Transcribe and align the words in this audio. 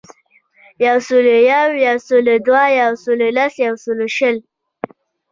یوسلویو, 0.85 1.65
یوسلودوه, 1.85 2.63
یوسلولس, 2.81 3.53
یوسلوشل 3.65 4.37